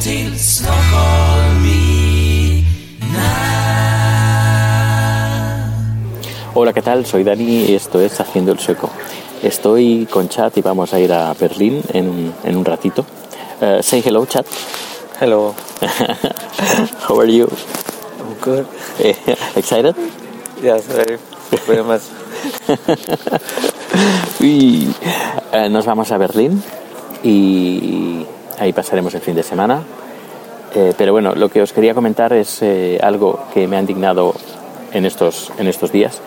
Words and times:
till 0.00 0.34
Stockholm 0.38 1.66
i 1.66 2.64
Hola, 6.54 6.72
¿qué 6.72 6.82
tal? 6.82 7.06
Soy 7.06 7.24
Dani 7.24 7.64
y 7.64 7.74
esto 7.74 8.00
es 8.00 8.20
Haciendo 8.20 8.52
el 8.52 8.58
Sueco. 8.58 8.90
Estoy 9.42 10.06
con 10.10 10.28
Chat 10.28 10.58
y 10.58 10.60
vamos 10.60 10.92
a 10.92 11.00
ir 11.00 11.12
a 11.12 11.32
Berlín 11.34 11.82
en, 11.92 12.32
en 12.44 12.56
un 12.56 12.64
ratito. 12.64 13.06
Eh, 13.60 13.80
say 13.82 14.02
hello, 14.04 14.26
Chat. 14.26 14.46
Hello, 15.20 15.54
How 17.08 17.20
are 17.20 17.32
you? 17.32 17.48
I'm 18.20 18.34
good. 18.40 18.66
Eh, 18.98 19.16
excited? 19.56 19.96
Yes, 20.62 20.86
very, 20.86 21.18
very 21.66 21.82
much. 21.82 22.02
Uy. 24.40 24.94
Eh, 25.52 25.68
nos 25.70 25.84
vamos 25.86 26.12
a 26.12 26.18
Berlín 26.18 26.62
y 27.22 28.26
ahí 28.58 28.72
pasaremos 28.72 29.14
el 29.14 29.20
fin 29.20 29.34
de 29.34 29.42
semana. 29.42 29.82
Eh, 30.74 30.94
pero 30.96 31.12
bueno, 31.12 31.34
lo 31.34 31.50
que 31.50 31.60
os 31.60 31.72
quería 31.72 31.94
comentar 31.94 32.32
es 32.32 32.62
eh, 32.62 32.98
algo 33.02 33.44
que 33.52 33.66
me 33.66 33.76
ha 33.76 33.80
indignado 33.80 34.34
en 34.92 35.04
estos, 35.04 35.52
en 35.58 35.66
estos 35.68 35.92
días 35.92 36.20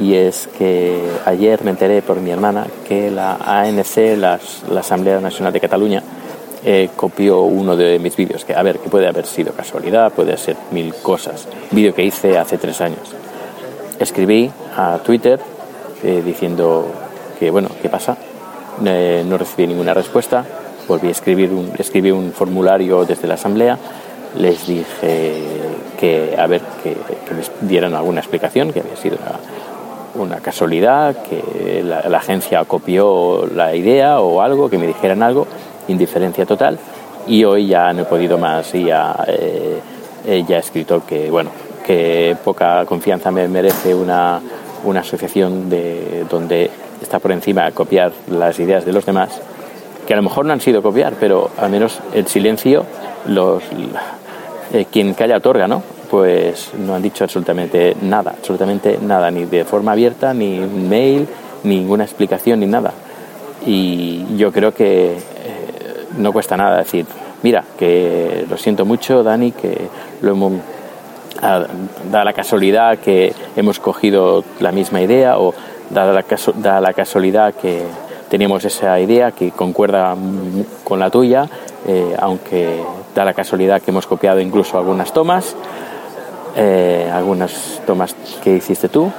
y 0.00 0.14
es 0.14 0.48
que 0.58 1.00
ayer 1.24 1.62
me 1.62 1.70
enteré 1.70 2.02
por 2.02 2.20
mi 2.20 2.30
hermana 2.30 2.66
que 2.88 3.12
la 3.12 3.34
ANC, 3.34 4.16
la 4.18 4.40
Asamblea 4.80 5.20
Nacional 5.20 5.52
de 5.52 5.60
Cataluña, 5.60 6.02
eh, 6.64 6.90
copió 6.96 7.42
uno 7.42 7.76
de 7.76 8.00
mis 8.00 8.16
vídeos, 8.16 8.44
que 8.44 8.54
a 8.54 8.62
ver, 8.62 8.80
que 8.80 8.88
puede 8.88 9.06
haber 9.06 9.26
sido 9.26 9.52
casualidad, 9.52 10.12
puede 10.12 10.36
ser 10.38 10.56
mil 10.72 10.92
cosas. 10.94 11.46
Vídeo 11.70 11.94
que 11.94 12.02
hice 12.02 12.36
hace 12.36 12.58
tres 12.58 12.80
años 12.80 13.14
escribí 14.00 14.50
a 14.76 14.98
Twitter 14.98 15.38
diciendo 16.02 16.86
que, 17.38 17.50
bueno, 17.50 17.68
¿qué 17.80 17.88
pasa? 17.88 18.16
No 18.80 19.38
recibí 19.38 19.66
ninguna 19.66 19.94
respuesta. 19.94 20.44
Volví 20.88 21.08
a 21.08 21.10
escribir 21.10 21.50
un, 21.50 21.72
escribí 21.78 22.10
un 22.10 22.32
formulario 22.32 23.04
desde 23.04 23.26
la 23.26 23.34
asamblea. 23.34 23.78
Les 24.38 24.66
dije 24.66 25.42
que, 25.98 26.34
a 26.36 26.46
ver, 26.46 26.60
que, 26.82 26.90
que 26.90 27.34
me 27.34 27.68
dieran 27.68 27.94
alguna 27.94 28.20
explicación, 28.20 28.72
que 28.72 28.80
había 28.80 28.96
sido 28.96 29.16
una, 30.16 30.40
casualidad, 30.40 31.16
que 31.22 31.82
la, 31.82 32.08
la 32.08 32.18
agencia 32.18 32.64
copió 32.64 33.46
la 33.46 33.74
idea 33.74 34.20
o 34.20 34.40
algo, 34.40 34.68
que 34.68 34.78
me 34.78 34.86
dijeran 34.86 35.22
algo, 35.22 35.46
indiferencia 35.88 36.46
total. 36.46 36.78
Y 37.26 37.44
hoy 37.44 37.68
ya 37.68 37.92
no 37.92 38.02
he 38.02 38.04
podido 38.04 38.36
más 38.36 38.74
y 38.74 38.84
ya, 38.84 39.24
eh, 39.26 39.80
eh, 40.26 40.44
ya 40.46 40.56
he 40.56 40.60
escrito 40.60 41.02
que, 41.06 41.30
bueno, 41.30 41.50
que 41.86 42.36
poca 42.44 42.84
confianza 42.86 43.30
me 43.30 43.48
merece 43.48 43.94
una, 43.94 44.40
una 44.84 45.00
asociación 45.00 45.70
de, 45.70 46.26
donde 46.28 46.70
está 47.00 47.18
por 47.18 47.32
encima 47.32 47.70
copiar 47.72 48.12
las 48.28 48.58
ideas 48.58 48.84
de 48.84 48.92
los 48.92 49.06
demás, 49.06 49.40
que 50.06 50.12
a 50.12 50.16
lo 50.16 50.22
mejor 50.22 50.44
no 50.46 50.52
han 50.52 50.60
sido 50.60 50.82
copiar, 50.82 51.14
pero 51.18 51.50
al 51.58 51.70
menos 51.70 52.00
el 52.12 52.26
silencio, 52.26 52.84
los, 53.26 53.62
eh, 54.72 54.86
quien 54.90 55.14
calla 55.14 55.38
otorga, 55.38 55.66
¿no? 55.66 55.82
Pues 56.10 56.72
no 56.78 56.94
han 56.94 57.02
dicho 57.02 57.24
absolutamente 57.24 57.96
nada, 58.02 58.34
absolutamente 58.38 58.98
nada, 59.00 59.30
ni 59.30 59.44
de 59.46 59.64
forma 59.64 59.92
abierta, 59.92 60.34
ni 60.34 60.58
mail, 60.58 61.26
ninguna 61.64 62.04
explicación, 62.04 62.60
ni 62.60 62.66
nada. 62.66 62.92
Y 63.66 64.36
yo 64.36 64.52
creo 64.52 64.74
que 64.74 65.12
eh, 65.12 65.18
no 66.18 66.32
cuesta 66.32 66.56
nada 66.56 66.78
decir, 66.78 67.06
mira, 67.42 67.64
que 67.78 68.46
lo 68.48 68.56
siento 68.58 68.84
mucho, 68.84 69.22
Dani, 69.22 69.52
que 69.52 69.88
lo 70.20 70.32
hemos 70.32 70.52
da 72.10 72.24
la 72.24 72.32
casualidad 72.32 72.98
que 72.98 73.34
hemos 73.56 73.78
cogido 73.78 74.44
la 74.60 74.72
misma 74.72 75.02
idea 75.02 75.38
o 75.38 75.52
da 75.90 76.80
la 76.80 76.92
casualidad 76.92 77.54
que 77.54 77.82
teníamos 78.28 78.64
esa 78.64 78.98
idea 79.00 79.32
que 79.32 79.50
concuerda 79.50 80.16
con 80.82 80.98
la 80.98 81.10
tuya, 81.10 81.48
eh, 81.86 82.16
aunque 82.18 82.82
da 83.14 83.24
la 83.24 83.34
casualidad 83.34 83.82
que 83.82 83.90
hemos 83.90 84.06
copiado 84.06 84.40
incluso 84.40 84.78
algunas 84.78 85.12
tomas, 85.12 85.54
eh, 86.56 87.10
algunas 87.12 87.80
tomas 87.86 88.14
que 88.42 88.56
hiciste 88.56 88.88
tú. 88.88 89.10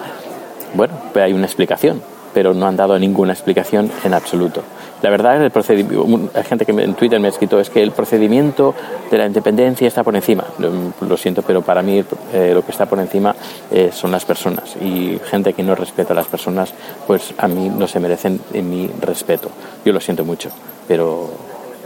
Bueno, 0.73 0.93
hay 1.15 1.33
una 1.33 1.45
explicación, 1.45 2.01
pero 2.33 2.53
no 2.53 2.67
han 2.67 2.75
dado 2.75 2.97
ninguna 2.99 3.33
explicación 3.33 3.91
en 4.03 4.13
absoluto. 4.13 4.61
La 5.01 5.09
verdad 5.09 5.43
es 5.43 5.51
procedimiento, 5.51 6.29
hay 6.33 6.43
gente 6.43 6.65
que 6.65 6.71
en 6.71 6.93
Twitter 6.95 7.19
me 7.19 7.27
ha 7.27 7.29
escrito 7.29 7.59
es 7.59 7.69
que 7.69 7.83
el 7.83 7.91
procedimiento 7.91 8.73
de 9.11 9.17
la 9.17 9.25
independencia 9.25 9.87
está 9.87 10.03
por 10.03 10.15
encima. 10.15 10.45
Lo, 10.57 11.17
siento, 11.17 11.41
pero 11.41 11.61
para 11.61 11.81
mí 11.81 12.03
eh, 12.33 12.51
lo 12.53 12.63
que 12.63 12.71
está 12.71 12.85
por 12.85 12.99
encima 12.99 13.35
eh, 13.71 13.91
son 13.93 14.11
las 14.11 14.25
personas 14.25 14.75
y 14.77 15.19
gente 15.29 15.53
que 15.53 15.63
no 15.63 15.75
respeta 15.75 16.13
a 16.13 16.15
las 16.15 16.27
personas, 16.27 16.73
pues 17.05 17.33
a 17.37 17.47
mí 17.47 17.69
no 17.69 17.87
se 17.87 17.99
merecen 17.99 18.39
mi 18.53 18.89
respeto. 19.01 19.49
Yo 19.83 19.91
lo 19.91 19.99
siento 19.99 20.23
mucho, 20.23 20.49
pero 20.87 21.29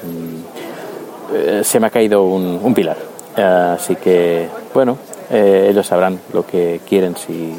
mm, 0.04 1.36
eh, 1.36 1.62
se 1.64 1.80
me 1.80 1.88
ha 1.88 1.90
caído 1.90 2.24
un, 2.24 2.60
un 2.64 2.74
pilar. 2.74 2.98
Así 3.36 3.96
que, 3.96 4.50
bueno, 4.74 4.98
ellos 5.32 5.88
sabrán 5.88 6.20
lo 6.34 6.46
que 6.46 6.82
quieren, 6.88 7.16
si 7.16 7.54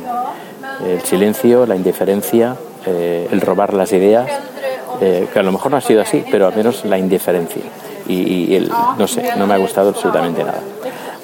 el 0.85 1.01
silencio, 1.03 1.65
la 1.65 1.75
indiferencia, 1.75 2.57
el 2.85 3.41
robar 3.41 3.73
las 3.73 3.93
ideas, 3.93 4.29
eh, 5.01 5.29
que 5.33 5.39
a 5.39 5.43
lo 5.43 5.53
mejor 5.53 5.71
no 5.71 5.77
ha 5.77 5.81
sido 5.81 6.03
así, 6.03 6.25
pero 6.31 6.47
al 6.47 6.55
menos 6.55 6.85
la 6.85 6.99
indiferencia. 6.99 7.63
Y, 8.09 8.15
y 8.15 8.55
el, 8.57 8.71
no 8.99 9.07
sé, 9.07 9.37
no 9.37 9.47
me 9.47 9.55
ha 9.55 9.59
gustado 9.59 9.91
absolutamente 9.91 10.43
nada. 10.43 10.61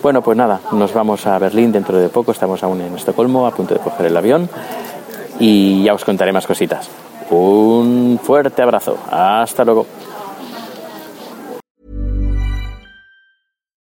Bueno, 0.02 0.22
pues 0.22 0.36
nada, 0.36 0.60
nos 0.72 0.92
vamos 0.92 1.26
a 1.26 1.38
Berlín 1.38 1.72
dentro 1.72 1.98
de 1.98 2.08
poco, 2.08 2.30
estamos 2.30 2.62
aún 2.62 2.80
en 2.80 2.94
Estocolmo, 2.94 3.46
a 3.46 3.50
punto 3.50 3.74
de 3.74 3.80
coger 3.80 4.06
el 4.06 4.16
avión 4.16 4.48
y 5.40 5.82
ya 5.82 5.94
os 5.94 6.04
contaré 6.04 6.32
más 6.32 6.46
cositas. 6.46 6.88
Un 7.30 8.20
fuerte 8.22 8.62
abrazo, 8.62 8.96
hasta 9.10 9.64
luego. 9.64 9.86